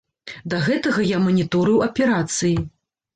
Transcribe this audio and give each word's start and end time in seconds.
Да 0.53 0.61
гэтага 0.67 1.03
я 1.09 1.19
маніторыў 1.25 1.83
аперацыі. 1.87 2.55